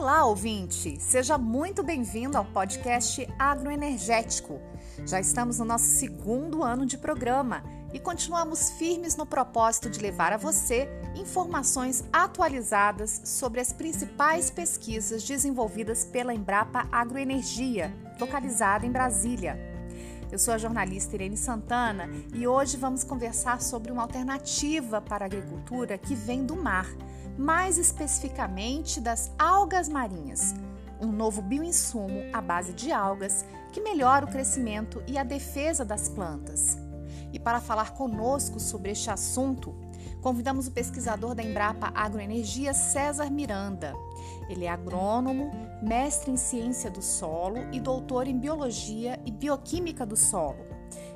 [0.00, 0.98] Olá, ouvinte!
[0.98, 4.58] Seja muito bem-vindo ao podcast Agroenergético.
[5.04, 7.62] Já estamos no nosso segundo ano de programa
[7.92, 15.22] e continuamos firmes no propósito de levar a você informações atualizadas sobre as principais pesquisas
[15.22, 19.60] desenvolvidas pela Embrapa Agroenergia, localizada em Brasília.
[20.32, 25.26] Eu sou a jornalista Irene Santana e hoje vamos conversar sobre uma alternativa para a
[25.26, 26.86] agricultura que vem do mar
[27.38, 30.54] mais especificamente das algas marinhas,
[31.00, 36.08] um novo bioinsumo à base de algas que melhora o crescimento e a defesa das
[36.08, 36.78] plantas.
[37.32, 39.74] E para falar conosco sobre este assunto,
[40.20, 43.94] convidamos o pesquisador da Embrapa Agroenergia, César Miranda.
[44.48, 45.50] Ele é agrônomo,
[45.82, 50.68] mestre em ciência do solo e doutor em biologia e bioquímica do solo.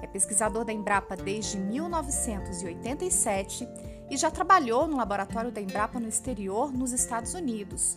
[0.00, 3.68] É pesquisador da Embrapa desde 1987
[4.10, 7.96] e já trabalhou no laboratório da Embrapa no exterior, nos Estados Unidos.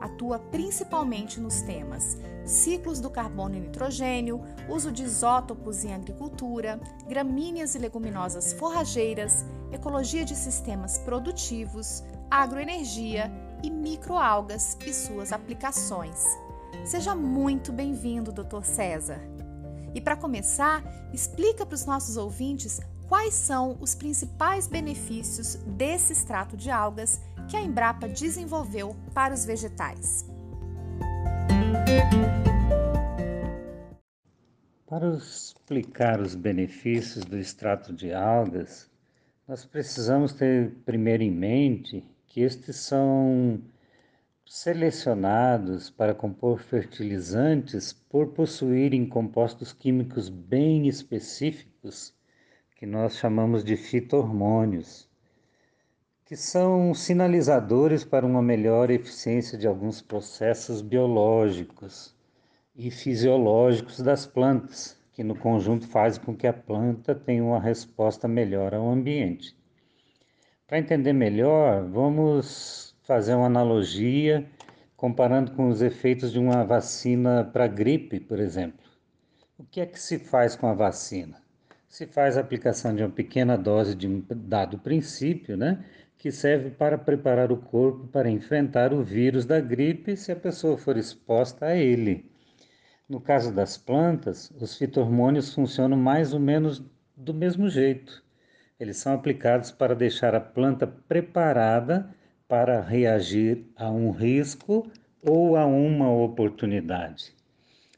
[0.00, 6.78] Atua principalmente nos temas ciclos do carbono e nitrogênio, uso de isótopos em agricultura,
[7.08, 16.22] gramíneas e leguminosas forrageiras, ecologia de sistemas produtivos, agroenergia e microalgas e suas aplicações.
[16.84, 18.62] Seja muito bem-vindo, Dr.
[18.62, 19.20] César.
[19.94, 26.56] E para começar, explica para os nossos ouvintes quais são os principais benefícios desse extrato
[26.56, 30.24] de algas que a Embrapa desenvolveu para os vegetais.
[34.86, 38.88] Para explicar os benefícios do extrato de algas,
[39.46, 43.60] nós precisamos ter primeiro em mente que estes são
[44.46, 52.13] selecionados para compor fertilizantes por possuírem compostos químicos bem específicos
[52.84, 55.08] que nós chamamos de fito-hormônios,
[56.26, 62.14] que são sinalizadores para uma melhor eficiência de alguns processos biológicos
[62.76, 68.28] e fisiológicos das plantas, que no conjunto fazem com que a planta tenha uma resposta
[68.28, 69.56] melhor ao ambiente.
[70.66, 74.46] Para entender melhor, vamos fazer uma analogia
[74.94, 78.84] comparando com os efeitos de uma vacina para gripe, por exemplo.
[79.56, 81.43] O que é que se faz com a vacina?
[81.94, 85.84] Se faz a aplicação de uma pequena dose de um dado princípio, né,
[86.18, 90.76] que serve para preparar o corpo para enfrentar o vírus da gripe se a pessoa
[90.76, 92.28] for exposta a ele.
[93.08, 96.82] No caso das plantas, os fitormônios funcionam mais ou menos
[97.16, 98.24] do mesmo jeito.
[98.80, 102.12] Eles são aplicados para deixar a planta preparada
[102.48, 104.90] para reagir a um risco
[105.22, 107.33] ou a uma oportunidade.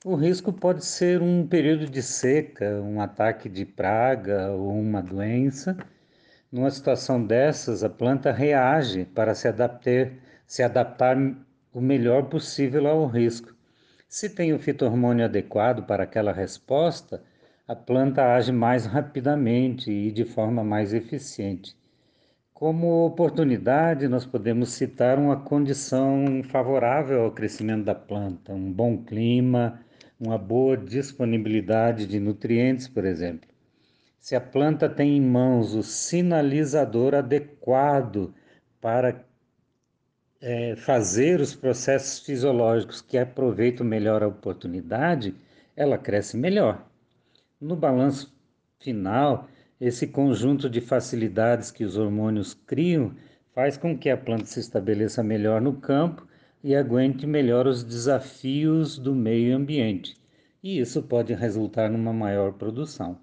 [0.08, 5.76] O risco pode ser um período de seca, um ataque de praga ou uma doença.
[6.52, 10.12] Numa situação dessas, a planta reage para se adaptar,
[10.46, 11.16] se adaptar
[11.72, 13.52] o melhor possível ao risco.
[14.08, 17.20] Se tem o fitormônio adequado para aquela resposta,
[17.66, 21.76] a planta age mais rapidamente e de forma mais eficiente.
[22.54, 29.80] Como oportunidade, nós podemos citar uma condição favorável ao crescimento da planta, um bom clima,
[30.18, 33.48] uma boa disponibilidade de nutrientes, por exemplo.
[34.18, 38.34] Se a planta tem em mãos o sinalizador adequado
[38.80, 39.24] para
[40.40, 45.34] é, fazer os processos fisiológicos que aproveitam melhor a oportunidade,
[45.76, 46.86] ela cresce melhor.
[47.60, 48.34] No balanço
[48.80, 49.48] final,
[49.80, 53.14] esse conjunto de facilidades que os hormônios criam
[53.54, 56.26] faz com que a planta se estabeleça melhor no campo
[56.66, 60.16] e aguente melhor os desafios do meio ambiente.
[60.60, 63.20] E isso pode resultar numa maior produção.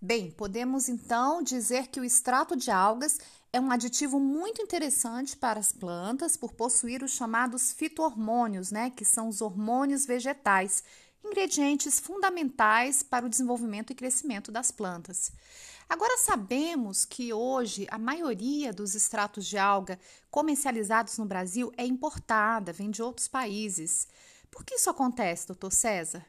[0.00, 3.18] Bem, podemos então dizer que o extrato de algas
[3.52, 9.04] é um aditivo muito interessante para as plantas por possuir os chamados fitohormônios, né, que
[9.04, 10.84] são os hormônios vegetais,
[11.24, 15.32] ingredientes fundamentais para o desenvolvimento e crescimento das plantas.
[15.90, 19.98] Agora sabemos que hoje a maioria dos extratos de alga
[20.30, 24.06] comercializados no Brasil é importada, vem de outros países.
[24.52, 26.24] Por que isso acontece, doutor César?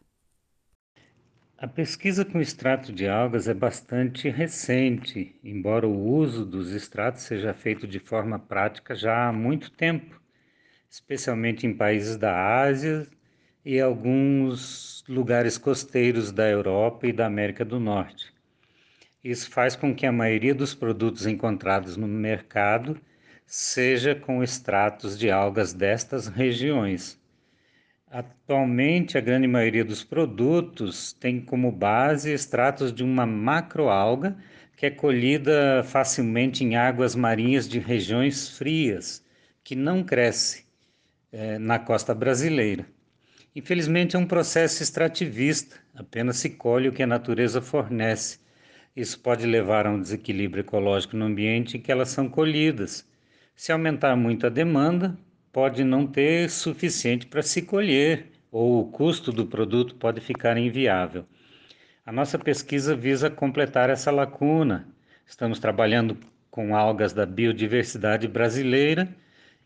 [1.60, 7.54] A pesquisa com extrato de algas é bastante recente, embora o uso dos extratos seja
[7.54, 10.20] feito de forma prática já há muito tempo,
[10.90, 13.08] especialmente em países da Ásia
[13.64, 18.41] e alguns lugares costeiros da Europa e da América do Norte.
[19.24, 23.00] Isso faz com que a maioria dos produtos encontrados no mercado
[23.46, 27.20] seja com extratos de algas destas regiões.
[28.10, 34.36] Atualmente, a grande maioria dos produtos tem como base extratos de uma macroalga
[34.76, 39.24] que é colhida facilmente em águas marinhas de regiões frias,
[39.64, 40.66] que não cresce,
[41.32, 42.88] é, na costa brasileira.
[43.56, 48.41] Infelizmente, é um processo extrativista, apenas se colhe o que a natureza fornece.
[48.96, 53.08] Isso pode levar a um desequilíbrio ecológico no ambiente em que elas são colhidas.
[53.56, 55.18] Se aumentar muito a demanda,
[55.52, 61.26] pode não ter suficiente para se colher, ou o custo do produto pode ficar inviável.
[62.06, 64.88] A nossa pesquisa visa completar essa lacuna.
[65.26, 66.18] Estamos trabalhando
[66.50, 69.08] com algas da biodiversidade brasileira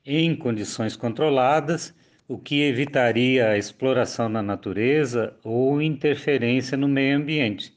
[0.06, 1.96] em condições controladas
[2.28, 7.74] o que evitaria a exploração na natureza ou interferência no meio ambiente.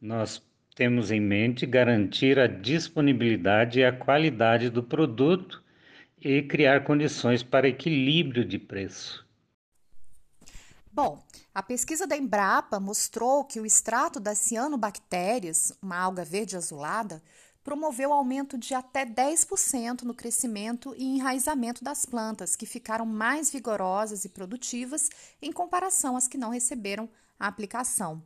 [0.00, 0.42] Nós
[0.80, 5.62] temos em mente garantir a disponibilidade e a qualidade do produto
[6.18, 9.28] e criar condições para equilíbrio de preço.
[10.90, 11.22] Bom,
[11.54, 17.22] a pesquisa da Embrapa mostrou que o extrato das cianobactérias, uma alga verde azulada,
[17.62, 24.24] promoveu aumento de até 10% no crescimento e enraizamento das plantas, que ficaram mais vigorosas
[24.24, 25.10] e produtivas
[25.42, 27.06] em comparação às que não receberam
[27.38, 28.22] a aplicação.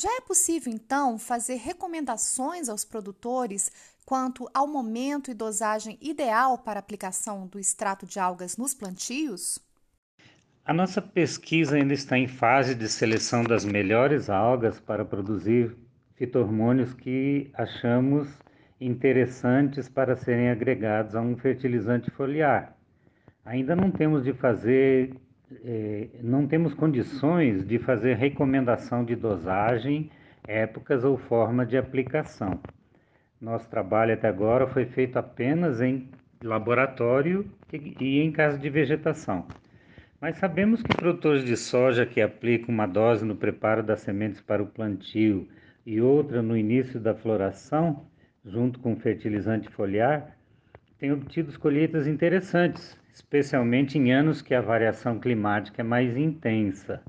[0.00, 3.70] Já é possível, então, fazer recomendações aos produtores
[4.06, 9.58] quanto ao momento e dosagem ideal para aplicação do extrato de algas nos plantios?
[10.64, 15.76] A nossa pesquisa ainda está em fase de seleção das melhores algas para produzir
[16.16, 18.26] fitormônios que achamos
[18.80, 22.74] interessantes para serem agregados a um fertilizante foliar.
[23.44, 25.14] Ainda não temos de fazer,
[25.64, 30.10] eh, não temos condições de fazer recomendação de dosagem,
[30.46, 32.60] épocas ou forma de aplicação.
[33.40, 36.08] Nosso trabalho até agora foi feito apenas em
[36.42, 37.50] laboratório
[38.00, 39.46] e em casa de vegetação.
[40.20, 44.62] Mas sabemos que produtores de soja que aplicam uma dose no preparo das sementes para
[44.62, 45.48] o plantio
[45.86, 48.04] e outra no início da floração
[48.44, 50.36] junto com fertilizante foliar,
[51.00, 57.02] tem obtido colheitas interessantes, especialmente em anos que a variação climática é mais intensa.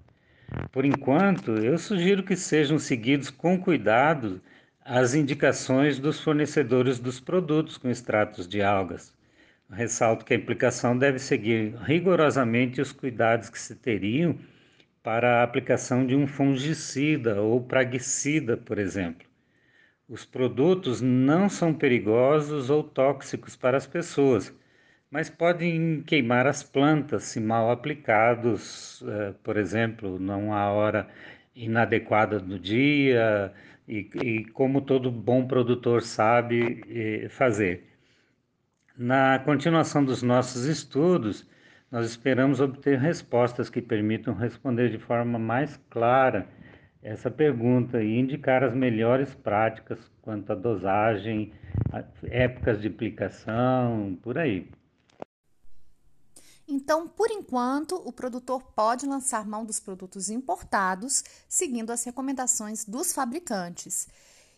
[0.71, 4.41] Por enquanto, eu sugiro que sejam seguidos com cuidado
[4.83, 9.13] as indicações dos fornecedores dos produtos com extratos de algas.
[9.69, 14.37] Ressalto que a aplicação deve seguir rigorosamente os cuidados que se teriam
[15.03, 19.30] para a aplicação de um fungicida ou praguicida, por exemplo.
[20.11, 24.53] Os produtos não são perigosos ou tóxicos para as pessoas,
[25.09, 30.19] mas podem queimar as plantas se mal aplicados, eh, por exemplo,
[30.51, 31.07] há hora
[31.55, 33.53] inadequada do dia
[33.87, 37.87] e, e como todo bom produtor sabe eh, fazer.
[38.97, 41.47] Na continuação dos nossos estudos,
[41.89, 46.49] nós esperamos obter respostas que permitam responder de forma mais clara
[47.01, 51.51] essa pergunta e indicar as melhores práticas quanto à dosagem,
[52.23, 54.69] épocas de aplicação, por aí.
[56.67, 63.11] Então, por enquanto, o produtor pode lançar mão dos produtos importados, seguindo as recomendações dos
[63.11, 64.07] fabricantes.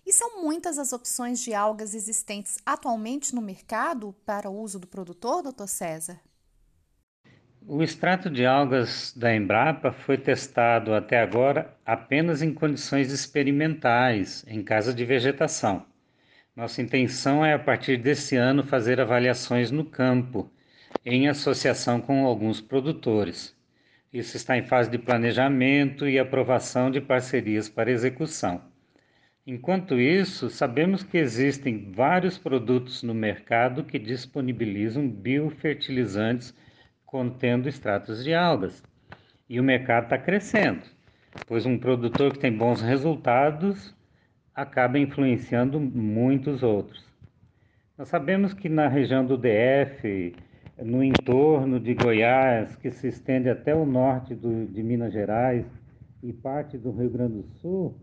[0.06, 4.86] E são muitas as opções de algas existentes atualmente no mercado para o uso do
[4.86, 6.20] produtor, doutor César?
[7.66, 14.62] O extrato de algas da Embrapa foi testado até agora apenas em condições experimentais, em
[14.62, 15.86] casa de vegetação.
[16.54, 20.52] Nossa intenção é, a partir desse ano, fazer avaliações no campo,
[21.06, 23.56] em associação com alguns produtores.
[24.12, 28.62] Isso está em fase de planejamento e aprovação de parcerias para execução.
[29.48, 36.54] Enquanto isso, sabemos que existem vários produtos no mercado que disponibilizam biofertilizantes
[37.14, 38.82] contendo extratos de algas.
[39.48, 40.82] E o mercado está crescendo,
[41.46, 43.96] pois um produtor que tem bons resultados
[44.56, 47.06] acaba influenciando muitos outros.
[47.96, 50.36] Nós sabemos que na região do DF,
[50.84, 55.68] no entorno de Goiás, que se estende até o norte do, de Minas Gerais
[56.24, 57.96] e parte do Rio Grande do Sul,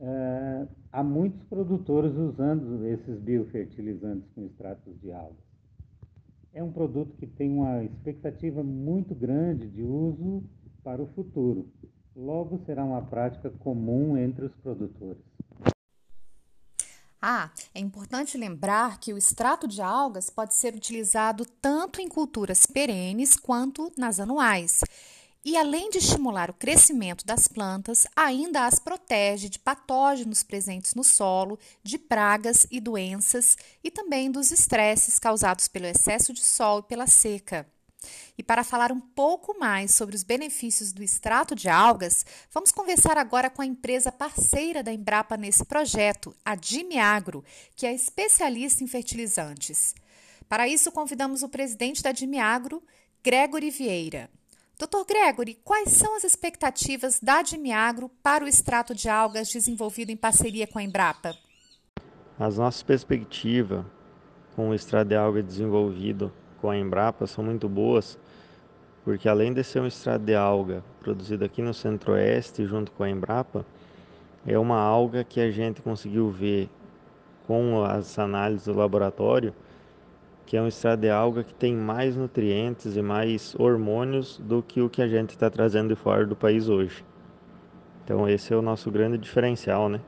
[0.00, 5.51] é, há muitos produtores usando esses biofertilizantes com extratos de algas
[6.54, 10.44] é um produto que tem uma expectativa muito grande de uso
[10.84, 11.70] para o futuro.
[12.14, 15.22] Logo será uma prática comum entre os produtores.
[17.24, 22.66] Ah, é importante lembrar que o extrato de algas pode ser utilizado tanto em culturas
[22.66, 24.80] perenes quanto nas anuais
[25.44, 31.02] e, além de estimular o crescimento das plantas, ainda as protege de patógenos presentes no
[31.02, 36.82] solo, de pragas e doenças e também dos estresses causados pelo excesso de sol e
[36.84, 37.66] pela seca.
[38.36, 43.16] E para falar um pouco mais sobre os benefícios do extrato de algas, vamos conversar
[43.16, 47.44] agora com a empresa parceira da Embrapa nesse projeto, a Dimiagro,
[47.76, 49.94] que é especialista em fertilizantes.
[50.48, 52.82] Para isso, convidamos o presidente da Dimiagro,
[53.22, 54.28] Gregory Vieira.
[54.82, 55.06] Dr.
[55.06, 60.66] Gregory, quais são as expectativas da Admiagro para o extrato de algas desenvolvido em parceria
[60.66, 61.36] com a Embrapa?
[62.36, 63.84] As nossas perspectivas
[64.56, 68.18] com o extrato de alga desenvolvido com a Embrapa são muito boas,
[69.04, 73.08] porque além de ser um extrato de alga produzido aqui no Centro-Oeste junto com a
[73.08, 73.64] Embrapa,
[74.44, 76.68] é uma alga que a gente conseguiu ver
[77.46, 79.54] com as análises do laboratório
[80.46, 84.80] que é um extrato de alga que tem mais nutrientes e mais hormônios do que
[84.80, 87.04] o que a gente está trazendo de fora do país hoje.
[88.04, 90.00] Então esse é o nosso grande diferencial, né?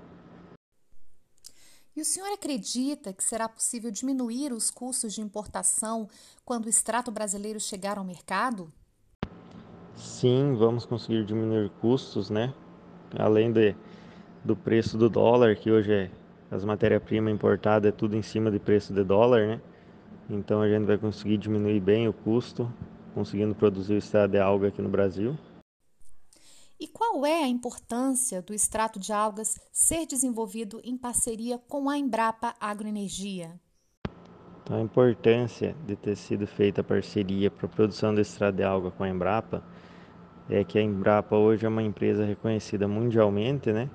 [1.96, 6.08] E o senhor acredita que será possível diminuir os custos de importação
[6.44, 8.72] quando o extrato brasileiro chegar ao mercado?
[9.94, 12.52] Sim, vamos conseguir diminuir custos, né?
[13.16, 13.76] Além de,
[14.44, 16.10] do preço do dólar, que hoje é
[16.50, 19.60] as matérias-primas importadas é tudo em cima de preço de dólar, né?
[20.28, 22.72] Então a gente vai conseguir diminuir bem o custo,
[23.14, 25.36] conseguindo produzir o extrato de alga aqui no Brasil.
[26.80, 31.96] E qual é a importância do extrato de algas ser desenvolvido em parceria com a
[31.96, 33.52] Embrapa Agroenergia?
[34.62, 38.64] Então, a importância de ter sido feita a parceria para a produção do extrato de
[38.64, 39.62] alga com a Embrapa
[40.48, 43.88] é que a Embrapa hoje é uma empresa reconhecida mundialmente, né?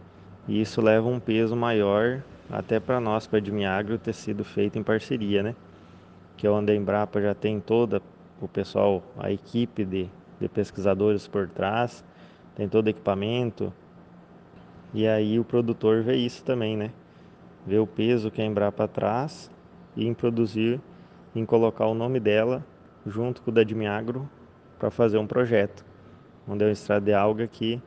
[0.48, 4.80] E isso leva um peso maior até para nós, para a Admiagro, ter sido feito
[4.80, 5.56] em parceria, né?
[6.40, 8.02] Que é onde a Embrapa já tem toda
[8.40, 12.02] o pessoal, a equipe de, de pesquisadores por trás,
[12.56, 13.74] tem todo o equipamento.
[14.94, 16.92] E aí o produtor vê isso também, né?
[17.68, 19.52] Vê o peso que a Embrapa traz
[19.98, 20.80] e em produzir,
[21.36, 22.66] em colocar o nome dela
[23.06, 24.30] junto com o da Admiagro
[24.80, 25.84] para fazer um projeto,
[26.48, 27.82] onde é um estrada de alga que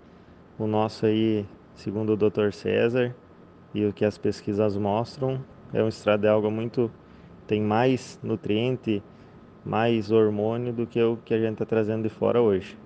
[0.59, 2.53] o nosso aí, segundo o Dr.
[2.53, 3.17] César
[3.73, 5.43] e o que as pesquisas mostram,
[5.73, 6.91] é um estrada de alga muito
[7.53, 9.03] tem mais nutriente,
[9.63, 12.79] mais hormônio do que o que a gente está trazendo de fora hoje.